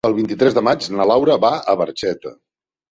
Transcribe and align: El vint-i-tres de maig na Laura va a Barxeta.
El 0.09 0.13
vint-i-tres 0.19 0.55
de 0.59 0.63
maig 0.69 0.89
na 1.01 1.07
Laura 1.11 1.39
va 1.47 1.53
a 1.75 1.81
Barxeta. 1.85 2.37